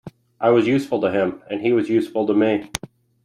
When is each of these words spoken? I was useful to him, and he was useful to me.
I 0.39 0.49
was 0.49 0.65
useful 0.65 0.99
to 1.01 1.11
him, 1.11 1.43
and 1.47 1.61
he 1.61 1.73
was 1.73 1.87
useful 1.87 2.25
to 2.25 2.33
me. 2.33 2.71